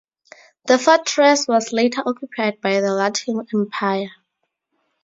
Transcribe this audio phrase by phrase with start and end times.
[0.65, 4.09] The fortress was later occupied by the Latin Empire.